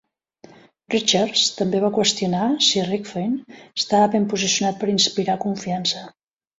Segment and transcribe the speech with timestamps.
[0.93, 6.09] Richards també va qüestionar si Rifkind estava ben posicionat per inspirar confiança.